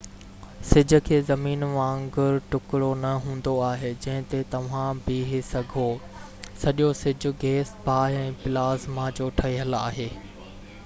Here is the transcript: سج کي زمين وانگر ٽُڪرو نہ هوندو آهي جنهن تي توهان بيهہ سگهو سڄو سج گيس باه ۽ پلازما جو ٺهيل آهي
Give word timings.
سج 0.67 0.93
کي 1.07 1.17
زمين 1.25 1.63
وانگر 1.73 2.37
ٽُڪرو 2.53 2.87
نہ 3.01 3.09
هوندو 3.25 3.51
آهي 3.65 3.91
جنهن 4.05 4.23
تي 4.31 4.39
توهان 4.55 5.01
بيهہ 5.09 5.43
سگهو 5.49 5.85
سڄو 6.63 6.87
سج 7.01 7.27
گيس 7.43 7.75
باه 7.85 8.17
۽ 8.23 8.33
پلازما 8.45 9.05
جو 9.21 9.29
ٺهيل 9.41 9.77
آهي 9.83 10.09